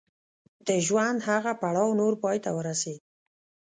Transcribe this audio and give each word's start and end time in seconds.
د 0.67 0.69
ژوند 0.85 1.19
هغه 1.29 1.51
پړاو 1.61 1.97
نور 2.01 2.13
پای 2.23 2.37
ته 2.43 2.49
ورسېد. 2.57 3.01